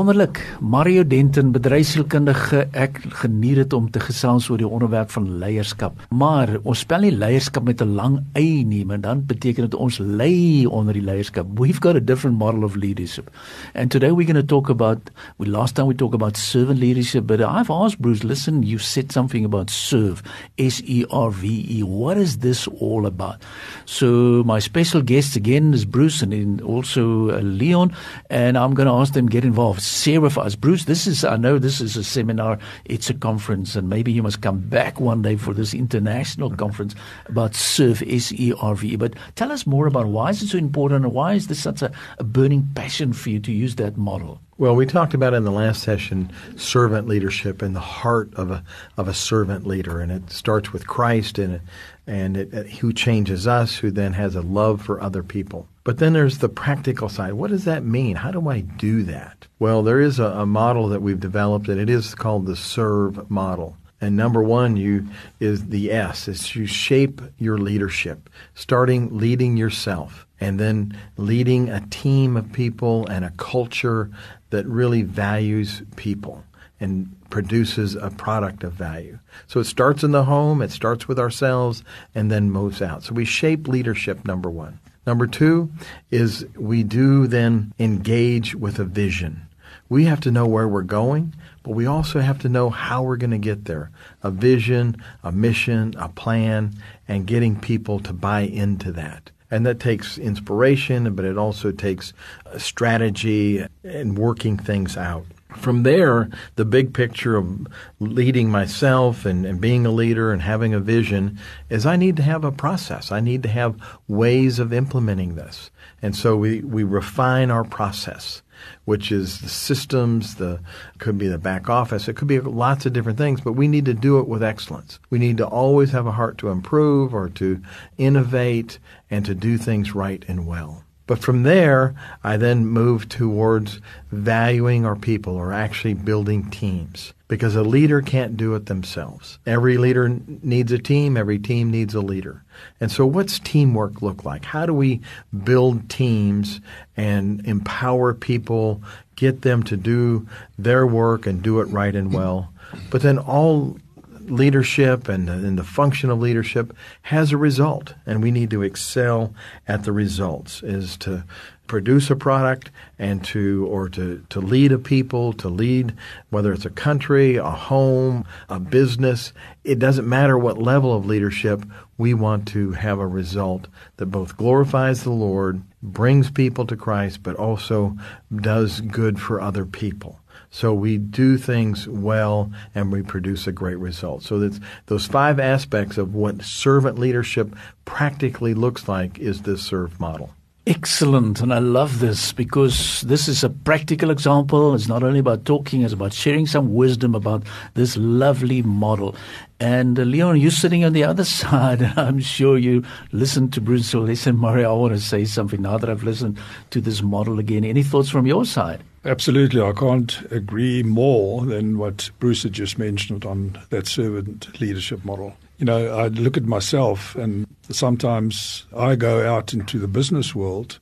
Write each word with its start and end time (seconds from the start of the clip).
Wonderlik, 0.00 0.56
Mario 0.60 1.02
Denton, 1.04 1.50
bedryfsielkundige. 1.52 2.62
Ek 2.72 3.02
geniet 3.20 3.58
dit 3.58 3.74
om 3.76 3.90
te 3.92 4.00
gesels 4.00 4.46
oor 4.48 4.56
die 4.56 4.68
onderwerp 4.68 5.10
van 5.12 5.26
leierskap. 5.42 5.98
Maar 6.08 6.54
ons 6.62 6.86
spel 6.86 7.04
nie 7.04 7.10
leierskap 7.12 7.66
met 7.68 7.82
'n 7.84 7.92
lang 7.98 8.14
y 8.32 8.64
nie, 8.64 8.84
maar 8.86 9.00
dan 9.00 9.26
beteken 9.26 9.68
dit 9.68 9.74
ons 9.74 9.98
lei 9.98 10.64
onder 10.66 10.94
die 10.94 11.02
leierskap. 11.02 11.46
We've 11.58 11.82
got 11.82 11.96
a 11.96 12.00
different 12.00 12.38
model 12.38 12.64
of 12.64 12.76
leadership. 12.76 13.30
And 13.74 13.90
today 13.90 14.10
we're 14.10 14.24
going 14.32 14.40
to 14.40 14.54
talk 14.54 14.70
about 14.70 15.10
we 15.36 15.46
last 15.46 15.74
time 15.74 15.86
we 15.86 15.94
talked 15.94 16.14
about 16.14 16.36
servant 16.36 16.78
leadership, 16.78 17.26
but 17.26 17.40
I've 17.42 17.70
asked 17.70 18.00
Bruce, 18.00 18.24
listen, 18.24 18.62
you 18.62 18.78
said 18.78 19.12
something 19.12 19.44
about 19.44 19.68
serve, 19.68 20.22
S 20.56 20.80
E 20.86 21.04
R 21.10 21.30
V 21.30 21.66
E. 21.68 21.82
What 21.82 22.16
is 22.16 22.38
this 22.38 22.66
all 22.80 23.04
about? 23.04 23.36
So 23.84 24.42
my 24.46 24.60
special 24.60 25.02
guest 25.02 25.36
again 25.36 25.74
is 25.74 25.84
Bruce 25.84 26.22
and 26.22 26.62
also 26.62 27.32
uh, 27.32 27.42
Leon, 27.42 27.92
and 28.30 28.56
I'm 28.56 28.72
going 28.72 28.88
to 28.88 28.94
ask 28.94 29.12
them 29.12 29.28
get 29.28 29.44
involved 29.44 29.89
share 29.90 30.20
with 30.20 30.38
us. 30.38 30.54
Bruce, 30.54 30.84
this 30.84 31.06
is, 31.06 31.24
I 31.24 31.36
know 31.36 31.58
this 31.58 31.80
is 31.80 31.96
a 31.96 32.04
seminar, 32.04 32.58
it's 32.84 33.10
a 33.10 33.14
conference, 33.14 33.76
and 33.76 33.88
maybe 33.88 34.12
you 34.12 34.22
must 34.22 34.40
come 34.40 34.60
back 34.60 35.00
one 35.00 35.22
day 35.22 35.36
for 35.36 35.52
this 35.54 35.74
international 35.74 36.48
mm-hmm. 36.48 36.58
conference 36.58 36.94
about 37.26 37.52
SERV, 37.52 38.14
S 38.14 38.32
E 38.32 38.52
R 38.60 38.74
V. 38.74 38.96
But 38.96 39.14
tell 39.36 39.52
us 39.52 39.66
more 39.66 39.86
about 39.86 40.06
why 40.06 40.30
is 40.30 40.42
it 40.42 40.48
so 40.48 40.58
important 40.58 41.04
and 41.04 41.14
why 41.14 41.34
is 41.34 41.48
this 41.48 41.62
such 41.62 41.82
a, 41.82 41.92
a 42.18 42.24
burning 42.24 42.68
passion 42.74 43.12
for 43.12 43.30
you 43.30 43.40
to 43.40 43.52
use 43.52 43.76
that 43.76 43.96
model? 43.96 44.40
Well, 44.58 44.76
we 44.76 44.84
talked 44.84 45.14
about 45.14 45.32
in 45.32 45.44
the 45.44 45.50
last 45.50 45.82
session 45.82 46.30
servant 46.56 47.08
leadership 47.08 47.62
and 47.62 47.74
the 47.74 47.80
heart 47.80 48.34
of 48.34 48.50
a 48.50 48.62
of 48.98 49.08
a 49.08 49.14
servant 49.14 49.66
leader, 49.66 50.00
and 50.00 50.12
it 50.12 50.30
starts 50.30 50.70
with 50.70 50.86
Christ 50.86 51.38
and 51.38 51.62
and 52.06 52.36
it, 52.36 52.52
it, 52.52 52.68
who 52.68 52.92
changes 52.92 53.46
us, 53.46 53.76
who 53.76 53.90
then 53.90 54.12
has 54.12 54.34
a 54.36 54.42
love 54.42 54.82
for 54.82 55.00
other 55.00 55.22
people. 55.22 55.66
But 55.82 55.98
then 55.98 56.12
there's 56.12 56.38
the 56.38 56.48
practical 56.48 57.08
side. 57.08 57.32
What 57.32 57.50
does 57.50 57.64
that 57.64 57.84
mean? 57.84 58.16
How 58.16 58.30
do 58.30 58.48
I 58.48 58.60
do 58.60 59.02
that? 59.04 59.46
Well, 59.58 59.82
there 59.82 60.00
is 60.00 60.18
a, 60.18 60.24
a 60.24 60.46
model 60.46 60.88
that 60.88 61.00
we've 61.00 61.20
developed, 61.20 61.68
and 61.68 61.80
it 61.80 61.88
is 61.88 62.14
called 62.14 62.46
the 62.46 62.56
serve 62.56 63.30
model. 63.30 63.76
And 64.00 64.16
number 64.16 64.42
one, 64.42 64.76
you 64.76 65.06
is 65.40 65.68
the 65.68 65.92
S. 65.92 66.26
It's 66.28 66.54
you 66.54 66.66
shape 66.66 67.20
your 67.38 67.58
leadership, 67.58 68.30
starting 68.54 69.16
leading 69.16 69.56
yourself, 69.56 70.26
and 70.40 70.58
then 70.58 70.96
leading 71.16 71.68
a 71.68 71.86
team 71.88 72.36
of 72.36 72.52
people 72.52 73.06
and 73.08 73.24
a 73.24 73.32
culture 73.36 74.10
that 74.50 74.66
really 74.66 75.02
values 75.02 75.82
people 75.96 76.44
and 76.80 77.14
produces 77.28 77.94
a 77.94 78.10
product 78.10 78.64
of 78.64 78.72
value. 78.72 79.18
So 79.46 79.60
it 79.60 79.64
starts 79.64 80.02
in 80.02 80.12
the 80.12 80.24
home, 80.24 80.62
it 80.62 80.70
starts 80.70 81.06
with 81.06 81.18
ourselves, 81.18 81.84
and 82.14 82.30
then 82.30 82.50
moves 82.50 82.80
out. 82.80 83.02
So 83.02 83.12
we 83.14 83.26
shape 83.26 83.68
leadership, 83.68 84.26
number 84.26 84.48
one. 84.48 84.80
Number 85.10 85.26
two 85.26 85.72
is 86.12 86.46
we 86.54 86.84
do 86.84 87.26
then 87.26 87.74
engage 87.80 88.54
with 88.54 88.78
a 88.78 88.84
vision. 88.84 89.48
We 89.88 90.04
have 90.04 90.20
to 90.20 90.30
know 90.30 90.46
where 90.46 90.68
we're 90.68 90.82
going, 90.82 91.34
but 91.64 91.72
we 91.72 91.84
also 91.84 92.20
have 92.20 92.38
to 92.42 92.48
know 92.48 92.70
how 92.70 93.02
we're 93.02 93.16
going 93.16 93.32
to 93.32 93.38
get 93.38 93.64
there. 93.64 93.90
A 94.22 94.30
vision, 94.30 95.02
a 95.24 95.32
mission, 95.32 95.96
a 95.98 96.08
plan, 96.10 96.74
and 97.08 97.26
getting 97.26 97.58
people 97.58 97.98
to 97.98 98.12
buy 98.12 98.42
into 98.42 98.92
that. 98.92 99.32
And 99.50 99.66
that 99.66 99.80
takes 99.80 100.16
inspiration, 100.16 101.12
but 101.16 101.24
it 101.24 101.36
also 101.36 101.72
takes 101.72 102.12
uh, 102.46 102.58
strategy 102.58 103.66
and 103.82 104.16
working 104.16 104.56
things 104.58 104.96
out. 104.96 105.26
From 105.56 105.82
there, 105.82 106.30
the 106.56 106.64
big 106.64 106.94
picture 106.94 107.36
of 107.36 107.66
leading 107.98 108.50
myself 108.50 109.24
and, 109.24 109.44
and, 109.44 109.60
being 109.60 109.84
a 109.84 109.90
leader 109.90 110.32
and 110.32 110.42
having 110.42 110.72
a 110.72 110.80
vision 110.80 111.38
is 111.68 111.84
I 111.84 111.96
need 111.96 112.16
to 112.16 112.22
have 112.22 112.44
a 112.44 112.52
process. 112.52 113.12
I 113.12 113.20
need 113.20 113.42
to 113.42 113.48
have 113.48 113.76
ways 114.08 114.58
of 114.58 114.72
implementing 114.72 115.34
this. 115.34 115.70
And 116.02 116.16
so 116.16 116.36
we, 116.36 116.60
we 116.60 116.82
refine 116.82 117.50
our 117.50 117.64
process, 117.64 118.42
which 118.84 119.12
is 119.12 119.40
the 119.40 119.48
systems, 119.48 120.36
the 120.36 120.60
could 120.98 121.18
be 121.18 121.28
the 121.28 121.38
back 121.38 121.68
office, 121.68 122.08
it 122.08 122.16
could 122.16 122.28
be 122.28 122.40
lots 122.40 122.86
of 122.86 122.92
different 122.92 123.18
things, 123.18 123.40
but 123.40 123.52
we 123.52 123.68
need 123.68 123.84
to 123.84 123.94
do 123.94 124.18
it 124.18 124.28
with 124.28 124.42
excellence. 124.42 124.98
We 125.10 125.18
need 125.18 125.36
to 125.38 125.46
always 125.46 125.90
have 125.90 126.06
a 126.06 126.12
heart 126.12 126.38
to 126.38 126.48
improve 126.48 127.14
or 127.14 127.28
to 127.30 127.60
innovate 127.98 128.78
and 129.10 129.24
to 129.26 129.34
do 129.34 129.58
things 129.58 129.94
right 129.94 130.24
and 130.26 130.46
well. 130.46 130.84
But 131.10 131.18
from 131.18 131.42
there, 131.42 131.96
I 132.22 132.36
then 132.36 132.66
move 132.66 133.08
towards 133.08 133.80
valuing 134.12 134.86
our 134.86 134.94
people 134.94 135.34
or 135.34 135.52
actually 135.52 135.94
building 135.94 136.48
teams 136.50 137.14
because 137.26 137.56
a 137.56 137.64
leader 137.64 138.00
can't 138.00 138.36
do 138.36 138.54
it 138.54 138.66
themselves. 138.66 139.40
Every 139.44 139.76
leader 139.76 140.08
needs 140.08 140.70
a 140.70 140.78
team, 140.78 141.16
every 141.16 141.40
team 141.40 141.68
needs 141.68 141.94
a 141.94 142.00
leader. 142.00 142.44
And 142.80 142.92
so, 142.92 143.06
what's 143.06 143.40
teamwork 143.40 144.02
look 144.02 144.24
like? 144.24 144.44
How 144.44 144.66
do 144.66 144.72
we 144.72 145.00
build 145.42 145.90
teams 145.90 146.60
and 146.96 147.44
empower 147.44 148.14
people, 148.14 148.80
get 149.16 149.42
them 149.42 149.64
to 149.64 149.76
do 149.76 150.28
their 150.60 150.86
work 150.86 151.26
and 151.26 151.42
do 151.42 151.58
it 151.58 151.64
right 151.64 151.96
and 151.96 152.14
well? 152.14 152.52
But 152.88 153.02
then, 153.02 153.18
all 153.18 153.78
leadership 154.20 155.08
and, 155.08 155.28
and 155.28 155.58
the 155.58 155.64
function 155.64 156.10
of 156.10 156.20
leadership 156.20 156.76
has 157.02 157.32
a 157.32 157.36
result, 157.36 157.94
and 158.06 158.22
we 158.22 158.30
need 158.30 158.50
to 158.50 158.62
excel 158.62 159.34
at 159.66 159.84
the 159.84 159.92
results. 159.92 160.62
Is 160.62 160.96
to 160.98 161.24
produce 161.70 162.10
a 162.10 162.16
product 162.16 162.68
and 162.98 163.22
to 163.24 163.64
or 163.70 163.88
to, 163.88 164.24
to 164.28 164.40
lead 164.40 164.72
a 164.72 164.78
people, 164.78 165.32
to 165.32 165.48
lead 165.48 165.94
whether 166.28 166.52
it's 166.52 166.64
a 166.64 166.70
country, 166.70 167.36
a 167.36 167.44
home, 167.44 168.24
a 168.48 168.58
business. 168.58 169.32
It 169.62 169.78
doesn't 169.78 170.08
matter 170.08 170.36
what 170.36 170.58
level 170.58 170.92
of 170.92 171.06
leadership, 171.06 171.64
we 171.96 172.12
want 172.12 172.48
to 172.48 172.72
have 172.72 172.98
a 172.98 173.06
result 173.06 173.68
that 173.98 174.06
both 174.06 174.36
glorifies 174.36 175.04
the 175.04 175.10
Lord, 175.10 175.62
brings 175.80 176.28
people 176.28 176.66
to 176.66 176.76
Christ, 176.76 177.22
but 177.22 177.36
also 177.36 177.96
does 178.34 178.80
good 178.80 179.20
for 179.20 179.40
other 179.40 179.64
people. 179.64 180.18
So 180.50 180.74
we 180.74 180.98
do 180.98 181.38
things 181.38 181.86
well 181.88 182.50
and 182.74 182.90
we 182.92 183.02
produce 183.02 183.46
a 183.46 183.52
great 183.52 183.78
result. 183.78 184.24
So 184.24 184.38
that's 184.40 184.60
those 184.86 185.06
five 185.06 185.38
aspects 185.38 185.96
of 185.96 186.14
what 186.14 186.42
servant 186.42 186.98
leadership 186.98 187.54
practically 187.84 188.52
looks 188.54 188.88
like 188.88 189.18
is 189.18 189.42
this 189.42 189.62
serve 189.62 190.00
model. 190.00 190.34
Excellent. 190.66 191.40
And 191.40 191.54
I 191.54 191.58
love 191.58 192.00
this 192.00 192.32
because 192.32 193.00
this 193.00 193.28
is 193.28 193.42
a 193.42 193.48
practical 193.48 194.10
example. 194.10 194.74
It's 194.74 194.88
not 194.88 195.02
only 195.02 195.18
about 195.18 195.44
talking, 195.44 195.82
it's 195.82 195.94
about 195.94 196.12
sharing 196.12 196.46
some 196.46 196.74
wisdom 196.74 197.14
about 197.14 197.44
this 197.74 197.96
lovely 197.96 198.62
model. 198.62 199.16
And 199.58 199.98
uh, 199.98 200.02
Leon, 200.02 200.38
you're 200.38 200.50
sitting 200.50 200.84
on 200.84 200.92
the 200.92 201.04
other 201.04 201.24
side. 201.40 201.82
I'm 201.96 202.20
sure 202.20 202.58
you 202.58 202.84
listened 203.10 203.52
to 203.54 203.60
Bruce. 203.60 203.88
So 203.88 204.00
listen, 204.00 204.36
Mario, 204.36 204.70
I 204.70 204.78
want 204.78 204.94
to 204.94 205.00
say 205.00 205.24
something 205.24 205.62
now 205.62 205.78
that 205.78 205.88
I've 205.88 206.04
listened 206.04 206.38
to 206.70 206.80
this 206.80 207.02
model 207.02 207.38
again. 207.38 207.64
Any 207.64 207.82
thoughts 207.82 208.10
from 208.10 208.26
your 208.26 208.44
side? 208.44 208.84
Absolutely. 209.04 209.62
I 209.62 209.72
can't 209.72 210.30
agree 210.30 210.82
more 210.82 211.46
than 211.46 211.78
what 211.78 212.10
Bruce 212.18 212.42
had 212.42 212.52
just 212.52 212.78
mentioned 212.78 213.24
on 213.24 213.58
that 213.70 213.86
servant 213.86 214.60
leadership 214.60 215.04
model. 215.04 215.36
You 215.58 215.66
know, 215.66 215.88
I 215.88 216.08
look 216.08 216.36
at 216.36 216.44
myself 216.44 217.14
and 217.16 217.46
sometimes 217.70 218.66
I 218.76 218.96
go 218.96 219.26
out 219.26 219.54
into 219.54 219.78
the 219.78 219.88
business 219.88 220.34
world 220.34 220.78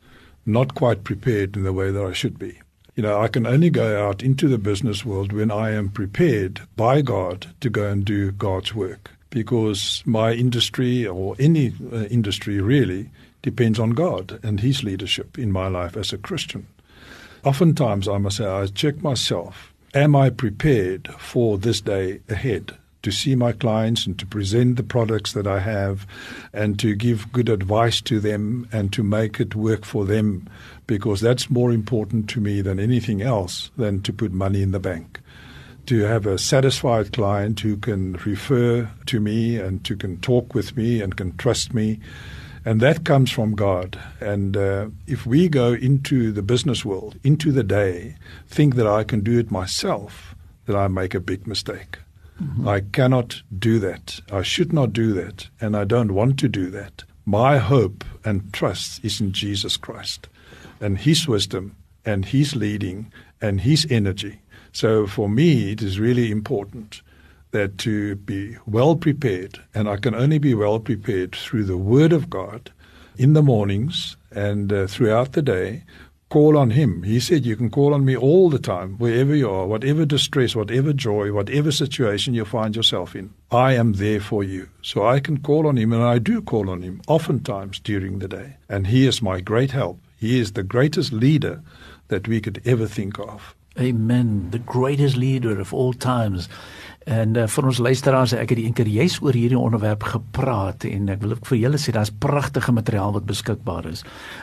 not 0.46 0.74
quite 0.74 1.04
prepared 1.04 1.56
in 1.56 1.62
the 1.62 1.72
way 1.72 1.90
that 1.90 2.04
I 2.04 2.12
should 2.12 2.38
be. 2.38 2.58
You 2.96 3.02
know, 3.02 3.20
I 3.20 3.28
can 3.28 3.46
only 3.46 3.70
go 3.70 4.08
out 4.08 4.22
into 4.22 4.48
the 4.48 4.58
business 4.58 5.04
world 5.04 5.32
when 5.32 5.52
I 5.52 5.70
am 5.70 5.88
prepared 5.88 6.62
by 6.74 7.02
God 7.02 7.46
to 7.60 7.70
go 7.70 7.88
and 7.88 8.04
do 8.04 8.32
God's 8.32 8.74
work 8.74 9.12
because 9.30 10.02
my 10.04 10.32
industry 10.32 11.06
or 11.06 11.36
any 11.38 11.72
uh, 11.92 12.04
industry 12.04 12.60
really 12.60 13.10
depends 13.42 13.78
on 13.78 13.90
God 13.90 14.40
and 14.42 14.58
His 14.58 14.82
leadership 14.82 15.38
in 15.38 15.52
my 15.52 15.68
life 15.68 15.96
as 15.96 16.12
a 16.12 16.18
Christian. 16.18 16.66
Oftentimes, 17.44 18.08
I 18.08 18.18
must 18.18 18.38
say, 18.38 18.46
I 18.46 18.66
check 18.66 19.02
myself. 19.02 19.72
Am 19.94 20.14
I 20.14 20.30
prepared 20.30 21.08
for 21.18 21.58
this 21.58 21.80
day 21.80 22.20
ahead? 22.28 22.76
To 23.02 23.12
see 23.12 23.36
my 23.36 23.52
clients 23.52 24.06
and 24.06 24.18
to 24.18 24.26
present 24.26 24.76
the 24.76 24.82
products 24.82 25.32
that 25.32 25.46
I 25.46 25.60
have 25.60 26.06
and 26.52 26.78
to 26.80 26.96
give 26.96 27.32
good 27.32 27.48
advice 27.48 28.00
to 28.02 28.18
them 28.18 28.68
and 28.72 28.92
to 28.92 29.02
make 29.02 29.40
it 29.40 29.54
work 29.54 29.84
for 29.84 30.04
them 30.04 30.48
because 30.86 31.20
that's 31.20 31.48
more 31.48 31.70
important 31.70 32.28
to 32.30 32.40
me 32.40 32.60
than 32.60 32.80
anything 32.80 33.22
else 33.22 33.70
than 33.76 34.02
to 34.02 34.12
put 34.12 34.32
money 34.32 34.62
in 34.62 34.72
the 34.72 34.80
bank 34.80 35.20
to 35.88 36.00
have 36.00 36.26
a 36.26 36.36
satisfied 36.36 37.14
client 37.14 37.60
who 37.60 37.74
can 37.74 38.12
refer 38.26 38.90
to 39.06 39.20
me 39.20 39.56
and 39.56 39.86
who 39.86 39.96
can 39.96 40.20
talk 40.20 40.54
with 40.54 40.76
me 40.76 41.00
and 41.00 41.16
can 41.16 41.34
trust 41.38 41.72
me 41.72 41.98
and 42.68 42.82
that 42.82 43.06
comes 43.06 43.30
from 43.30 43.54
God. 43.54 43.98
And 44.20 44.54
uh, 44.54 44.88
if 45.06 45.24
we 45.24 45.48
go 45.48 45.72
into 45.72 46.30
the 46.32 46.42
business 46.42 46.84
world, 46.84 47.18
into 47.24 47.50
the 47.50 47.62
day, 47.62 48.16
think 48.46 48.74
that 48.74 48.86
I 48.86 49.04
can 49.04 49.20
do 49.20 49.38
it 49.38 49.50
myself, 49.50 50.34
that 50.66 50.76
I 50.76 50.86
make 50.86 51.14
a 51.14 51.20
big 51.20 51.46
mistake. 51.46 51.96
Mm-hmm. 52.38 52.68
I 52.68 52.80
cannot 52.80 53.40
do 53.58 53.78
that. 53.78 54.20
I 54.30 54.42
should 54.42 54.70
not 54.74 54.92
do 54.92 55.14
that. 55.14 55.48
And 55.62 55.74
I 55.74 55.84
don't 55.84 56.12
want 56.12 56.38
to 56.40 56.48
do 56.48 56.68
that. 56.72 57.04
My 57.24 57.56
hope 57.56 58.04
and 58.22 58.52
trust 58.52 59.02
is 59.02 59.18
in 59.18 59.32
Jesus 59.32 59.78
Christ 59.78 60.28
and 60.78 60.98
His 60.98 61.26
wisdom 61.26 61.74
and 62.04 62.26
His 62.26 62.54
leading 62.54 63.10
and 63.40 63.62
His 63.62 63.86
energy. 63.88 64.42
So 64.72 65.06
for 65.06 65.30
me, 65.30 65.72
it 65.72 65.80
is 65.80 65.98
really 65.98 66.30
important 66.30 67.00
that 67.50 67.78
to 67.78 68.16
be 68.16 68.56
well 68.66 68.96
prepared, 68.96 69.60
and 69.74 69.88
I 69.88 69.96
can 69.96 70.14
only 70.14 70.38
be 70.38 70.54
well 70.54 70.80
prepared 70.80 71.34
through 71.34 71.64
the 71.64 71.76
Word 71.76 72.12
of 72.12 72.28
God 72.28 72.70
in 73.16 73.32
the 73.32 73.42
mornings 73.42 74.16
and 74.30 74.72
uh, 74.72 74.86
throughout 74.86 75.32
the 75.32 75.42
day. 75.42 75.84
Call 76.28 76.58
on 76.58 76.70
Him. 76.70 77.04
He 77.04 77.20
said, 77.20 77.46
You 77.46 77.56
can 77.56 77.70
call 77.70 77.94
on 77.94 78.04
me 78.04 78.14
all 78.14 78.50
the 78.50 78.58
time, 78.58 78.98
wherever 78.98 79.34
you 79.34 79.50
are, 79.50 79.66
whatever 79.66 80.04
distress, 80.04 80.54
whatever 80.54 80.92
joy, 80.92 81.32
whatever 81.32 81.72
situation 81.72 82.34
you 82.34 82.44
find 82.44 82.76
yourself 82.76 83.16
in. 83.16 83.32
I 83.50 83.72
am 83.72 83.94
there 83.94 84.20
for 84.20 84.44
you. 84.44 84.68
So 84.82 85.06
I 85.06 85.20
can 85.20 85.38
call 85.38 85.66
on 85.66 85.78
Him, 85.78 85.92
and 85.94 86.02
I 86.02 86.18
do 86.18 86.42
call 86.42 86.68
on 86.68 86.82
Him 86.82 87.00
oftentimes 87.08 87.80
during 87.80 88.18
the 88.18 88.28
day. 88.28 88.56
And 88.68 88.88
He 88.88 89.06
is 89.06 89.22
my 89.22 89.40
great 89.40 89.70
help. 89.70 90.00
He 90.18 90.38
is 90.38 90.52
the 90.52 90.62
greatest 90.62 91.12
leader 91.12 91.62
that 92.08 92.28
we 92.28 92.42
could 92.42 92.60
ever 92.66 92.86
think 92.86 93.18
of. 93.18 93.54
Amen. 93.78 94.50
The 94.50 94.58
greatest 94.58 95.16
leader 95.16 95.58
of 95.60 95.72
all 95.72 95.92
times. 95.92 96.48
En 97.08 97.36
uh, 97.40 97.46
vir 97.48 97.66
ons 97.70 97.78
luisteraars, 97.80 98.34
ek 98.36 98.52
het 98.52 98.58
die 98.60 98.66
enker 98.68 98.88
juis 98.92 99.16
oor 99.24 99.36
hierdie 99.36 99.58
onderwerp 99.58 100.04
gepraat 100.10 100.84
en 100.84 101.08
ek 101.14 101.22
wil 101.24 101.36
vir 101.48 101.56
julle 101.56 101.80
sê 101.80 101.94
daar's 101.96 102.12
pragtige 102.12 102.74
materiaal 102.76 103.14
wat 103.16 103.24
beskikbaar 103.28 103.88
is. 103.88 104.02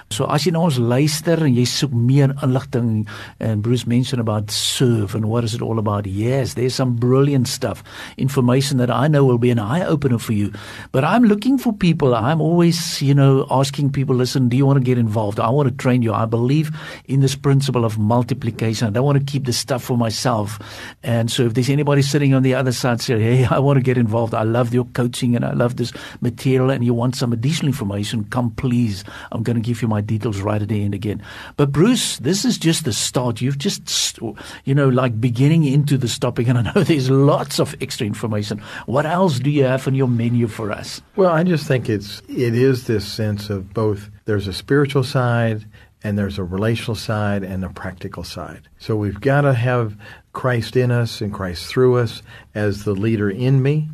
So 0.09 0.25
as 0.33 0.47
jy 0.47 0.55
nou 0.55 0.63
ons 0.65 0.79
luister 0.81 1.43
en 1.45 1.53
jy 1.53 1.65
soek 1.69 1.93
meer 1.93 2.33
inligting 2.45 3.05
and 3.37 3.61
Bruce 3.65 3.85
mentioned 3.85 4.23
about 4.23 4.49
serve 4.49 5.13
and 5.13 5.29
what 5.29 5.45
is 5.45 5.53
it 5.53 5.61
all 5.61 5.77
about? 5.77 6.09
Yes, 6.09 6.55
there's 6.57 6.73
some 6.73 6.95
brilliant 6.97 7.47
stuff, 7.47 7.83
information 8.17 8.81
that 8.81 8.89
I 8.89 9.07
know 9.07 9.25
will 9.25 9.41
be 9.41 9.53
an 9.53 9.61
eye 9.61 9.85
opener 9.85 10.17
for 10.17 10.33
you. 10.33 10.51
But 10.91 11.03
I'm 11.03 11.23
looking 11.23 11.59
for 11.59 11.71
people. 11.71 12.15
I'm 12.15 12.41
always, 12.41 12.99
you 13.01 13.13
know, 13.13 13.45
asking 13.51 13.91
people, 13.91 14.15
listen, 14.15 14.49
do 14.49 14.57
you 14.57 14.65
want 14.65 14.79
to 14.79 14.83
get 14.83 14.97
involved? 14.97 15.39
I 15.39 15.49
want 15.49 15.69
to 15.69 15.75
train 15.75 16.01
you. 16.01 16.13
I 16.13 16.25
believe 16.25 16.73
in 17.05 17.21
this 17.21 17.35
principle 17.35 17.85
of 17.85 17.99
multiplication. 17.99 18.87
I 18.87 18.91
don't 18.91 19.05
want 19.05 19.19
to 19.19 19.31
keep 19.31 19.45
the 19.45 19.53
stuff 19.53 19.83
for 19.83 19.97
myself. 19.97 20.57
And 21.03 21.29
so 21.29 21.43
if 21.43 21.53
there's 21.53 21.69
anybody 21.69 22.01
sitting 22.01 22.33
on 22.33 22.41
the 22.41 22.54
other 22.55 22.71
side 22.71 23.01
say, 23.01 23.19
Hey, 23.19 23.45
I 23.45 23.59
want 23.59 23.77
to 23.77 23.83
get 23.83 23.97
involved. 23.97 24.33
I 24.33 24.43
love 24.43 24.73
your 24.73 24.85
coaching 24.85 25.35
and 25.35 25.45
I 25.45 25.53
love 25.53 25.77
this 25.77 25.93
material 26.21 26.69
and 26.69 26.83
you 26.83 26.93
want 26.93 27.15
some 27.15 27.33
additional 27.33 27.67
information, 27.67 28.25
come 28.25 28.51
please. 28.51 29.03
I'm 29.31 29.43
going 29.43 29.55
to 29.55 29.61
give 29.61 29.81
you 29.81 29.87
my 29.87 30.01
details 30.01 30.41
right 30.41 30.61
at 30.61 30.69
the 30.69 30.83
end 30.83 30.93
again. 30.93 31.21
But 31.57 31.71
Bruce, 31.71 32.17
this 32.17 32.45
is 32.45 32.57
just 32.57 32.85
the 32.85 32.93
start. 32.93 33.41
You've 33.41 33.57
just, 33.57 34.19
you 34.63 34.75
know, 34.75 34.89
like 34.89 35.19
beginning 35.19 35.63
into 35.65 35.97
this 35.97 36.17
topic. 36.17 36.47
And 36.47 36.57
I 36.57 36.73
know 36.73 36.83
there's 36.83 37.09
lots 37.09 37.59
of 37.59 37.75
extra 37.81 38.07
information. 38.07 38.61
What 38.85 39.05
else 39.05 39.39
do 39.39 39.49
you 39.49 39.63
have 39.65 39.87
on 39.87 39.95
your 39.95 40.07
menu 40.07 40.47
for 40.47 40.71
us? 40.71 41.01
Well, 41.15 41.31
I 41.31 41.43
just 41.43 41.67
think 41.67 41.89
it's, 41.89 42.21
it 42.27 42.55
is 42.55 42.87
this 42.87 43.07
sense 43.07 43.49
of 43.49 43.73
both 43.73 44.09
there's 44.25 44.47
a 44.47 44.53
spiritual 44.53 45.03
side 45.03 45.65
and 46.05 46.19
there's 46.19 46.37
a 46.37 46.43
relational 46.43 46.93
side 46.93 47.43
and 47.43 47.65
a 47.65 47.69
practical 47.69 48.23
side. 48.23 48.69
So 48.77 48.95
we've 48.95 49.19
got 49.19 49.41
to 49.41 49.53
have 49.53 49.97
Christ 50.35 50.75
in 50.75 50.91
us 50.91 51.21
and 51.21 51.33
Christ 51.33 51.65
through 51.65 51.97
us 51.97 52.21
as 52.53 52.83
the 52.83 52.93
leader 52.93 53.29
in 53.29 53.63
me. 53.63 53.89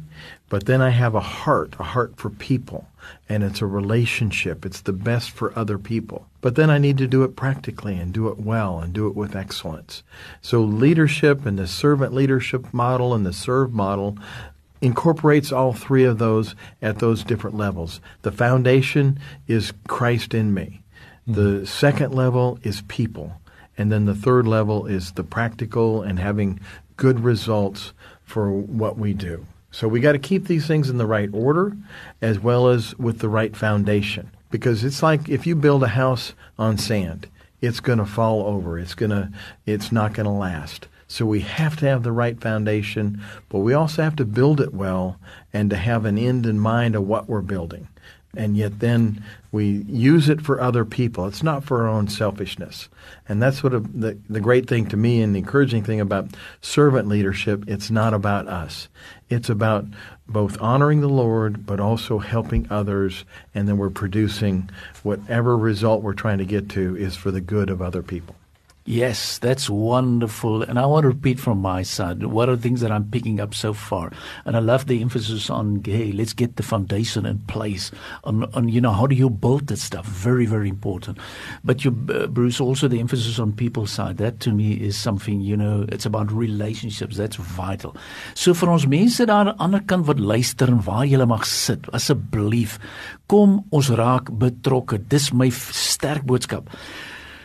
But 0.49 0.65
then 0.65 0.81
I 0.81 0.89
have 0.89 1.15
a 1.15 1.21
heart, 1.21 1.75
a 1.79 1.83
heart 1.83 2.17
for 2.17 2.29
people, 2.29 2.89
and 3.29 3.41
it's 3.41 3.61
a 3.61 3.65
relationship. 3.65 4.65
It's 4.65 4.81
the 4.81 4.91
best 4.91 5.31
for 5.31 5.57
other 5.57 5.77
people. 5.77 6.27
But 6.41 6.55
then 6.55 6.69
I 6.69 6.77
need 6.77 6.97
to 6.97 7.07
do 7.07 7.23
it 7.23 7.37
practically 7.37 7.95
and 7.95 8.11
do 8.11 8.27
it 8.27 8.37
well 8.37 8.79
and 8.79 8.91
do 8.91 9.07
it 9.07 9.15
with 9.15 9.35
excellence. 9.35 10.03
So 10.41 10.61
leadership 10.61 11.45
and 11.45 11.57
the 11.57 11.67
servant 11.67 12.13
leadership 12.13 12.73
model 12.73 13.13
and 13.13 13.25
the 13.25 13.31
serve 13.31 13.71
model 13.71 14.17
incorporates 14.81 15.53
all 15.53 15.71
three 15.71 16.03
of 16.03 16.17
those 16.17 16.55
at 16.81 16.99
those 16.99 17.23
different 17.23 17.55
levels. 17.55 18.01
The 18.23 18.31
foundation 18.31 19.19
is 19.47 19.71
Christ 19.87 20.33
in 20.33 20.53
me. 20.53 20.81
The 21.27 21.41
mm-hmm. 21.41 21.65
second 21.65 22.13
level 22.13 22.59
is 22.63 22.81
people. 22.87 23.39
And 23.77 23.91
then 23.91 24.05
the 24.05 24.15
third 24.15 24.47
level 24.47 24.85
is 24.85 25.13
the 25.13 25.23
practical 25.23 26.01
and 26.01 26.19
having 26.19 26.59
good 26.97 27.21
results 27.21 27.93
for 28.23 28.51
what 28.51 28.97
we 28.97 29.13
do. 29.13 29.45
So 29.71 29.87
we 29.87 30.01
got 30.01 30.11
to 30.11 30.19
keep 30.19 30.47
these 30.47 30.67
things 30.67 30.89
in 30.89 30.97
the 30.97 31.05
right 31.05 31.29
order 31.33 31.75
as 32.21 32.39
well 32.39 32.67
as 32.67 32.97
with 32.97 33.19
the 33.19 33.29
right 33.29 33.55
foundation. 33.55 34.29
Because 34.49 34.83
it's 34.83 35.01
like 35.01 35.29
if 35.29 35.47
you 35.47 35.55
build 35.55 35.83
a 35.83 35.87
house 35.87 36.33
on 36.59 36.77
sand, 36.77 37.27
it's 37.61 37.79
going 37.79 37.99
to 37.99 38.05
fall 38.05 38.45
over. 38.45 38.77
It's 38.77 38.95
going 38.95 39.11
to 39.11 39.31
it's 39.65 39.91
not 39.91 40.13
going 40.13 40.25
to 40.25 40.31
last. 40.31 40.87
So 41.07 41.25
we 41.25 41.41
have 41.41 41.77
to 41.77 41.85
have 41.87 42.03
the 42.03 42.11
right 42.11 42.39
foundation, 42.39 43.21
but 43.49 43.59
we 43.59 43.73
also 43.73 44.01
have 44.03 44.15
to 44.17 44.25
build 44.25 44.61
it 44.61 44.73
well 44.73 45.17
and 45.51 45.69
to 45.69 45.75
have 45.75 46.05
an 46.05 46.17
end 46.17 46.45
in 46.45 46.59
mind 46.59 46.95
of 46.95 47.07
what 47.07 47.27
we're 47.27 47.41
building 47.41 47.87
and 48.35 48.55
yet 48.55 48.79
then 48.79 49.23
we 49.51 49.83
use 49.87 50.29
it 50.29 50.41
for 50.41 50.61
other 50.61 50.85
people. 50.85 51.25
It's 51.25 51.43
not 51.43 51.63
for 51.63 51.83
our 51.83 51.89
own 51.89 52.07
selfishness. 52.07 52.87
And 53.27 53.41
that's 53.41 53.63
what 53.63 53.73
a, 53.73 53.79
the, 53.79 54.17
the 54.29 54.39
great 54.39 54.67
thing 54.67 54.87
to 54.87 54.97
me 54.97 55.21
and 55.21 55.35
the 55.35 55.39
encouraging 55.39 55.83
thing 55.83 55.99
about 55.99 56.29
servant 56.61 57.07
leadership, 57.07 57.65
it's 57.67 57.91
not 57.91 58.13
about 58.13 58.47
us. 58.47 58.87
It's 59.29 59.49
about 59.49 59.85
both 60.27 60.61
honoring 60.61 61.01
the 61.01 61.09
Lord, 61.09 61.65
but 61.65 61.79
also 61.79 62.19
helping 62.19 62.67
others, 62.69 63.25
and 63.53 63.67
then 63.67 63.77
we're 63.77 63.89
producing 63.89 64.69
whatever 65.03 65.57
result 65.57 66.01
we're 66.01 66.13
trying 66.13 66.37
to 66.37 66.45
get 66.45 66.69
to 66.69 66.95
is 66.95 67.15
for 67.15 67.31
the 67.31 67.41
good 67.41 67.69
of 67.69 67.81
other 67.81 68.01
people. 68.01 68.35
Yes, 68.83 69.37
that's 69.37 69.69
wonderful. 69.69 70.63
And 70.63 70.79
I 70.79 70.87
want 70.87 71.03
to 71.03 71.09
repeat 71.09 71.39
from 71.39 71.59
my 71.59 71.83
side 71.83 72.23
what 72.25 72.49
are 72.49 72.55
the 72.55 72.61
things 72.63 72.81
that 72.81 72.91
I'm 72.91 73.11
picking 73.11 73.39
up 73.39 73.53
so 73.53 73.73
far. 73.73 74.11
And 74.43 74.57
I 74.57 74.59
love 74.59 74.87
the 74.87 75.01
emphasis 75.01 75.51
on, 75.51 75.83
hey, 75.85 76.11
let's 76.11 76.33
get 76.33 76.55
the 76.55 76.63
foundation 76.63 77.27
in 77.27 77.37
place. 77.45 77.91
On, 78.23 78.45
on 78.55 78.69
you 78.69 78.81
know, 78.81 78.91
how 78.91 79.05
do 79.05 79.13
you 79.13 79.29
build 79.29 79.67
that 79.67 79.77
stuff? 79.77 80.07
Very, 80.07 80.47
very 80.47 80.67
important. 80.67 81.19
But 81.63 81.85
you, 81.85 81.95
uh, 82.09 82.25
Bruce, 82.25 82.59
also 82.59 82.87
the 82.87 82.99
emphasis 82.99 83.37
on 83.37 83.53
people's 83.53 83.91
side. 83.91 84.17
That 84.17 84.39
to 84.41 84.51
me 84.51 84.73
is 84.73 84.97
something, 84.97 85.41
you 85.41 85.55
know, 85.55 85.85
it's 85.89 86.07
about 86.07 86.31
relationships. 86.31 87.17
That's 87.17 87.35
vital. 87.35 87.95
So 88.33 88.55
vir 88.57 88.73
ons 88.73 88.89
mense 88.89 89.29
daar 89.29 89.53
aan 89.61 89.77
die 89.77 89.85
kant 89.85 90.09
wat 90.09 90.19
luister 90.19 90.73
en 90.73 90.81
waar 90.81 91.05
jy 91.05 91.21
mag 91.29 91.45
sit, 91.45 91.85
asseblief, 91.93 92.79
kom 93.29 93.61
ons 93.69 93.93
raak 93.93 94.33
betrokke. 94.41 94.97
Dis 94.97 95.29
my 95.37 95.51
sterk 95.53 96.25
boodskap. 96.25 96.65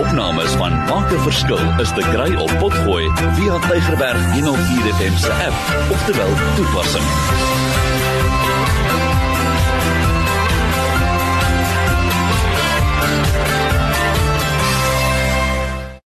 Opnames 0.00 0.52
van 0.60 0.72
Maak 0.88 1.12
'n 1.12 1.20
Verskil 1.26 1.80
is 1.80 1.92
te 1.92 2.02
kry 2.12 2.34
op 2.34 2.52
Potgooi 2.58 3.10
via 3.36 3.58
Tigerberg 3.68 4.32
104 4.32 4.94
FM 4.94 5.16
se 5.16 5.32
app 5.32 5.56
of 5.90 6.04
te 6.04 6.12
wel 6.16 6.32
toepassing. 6.56 7.63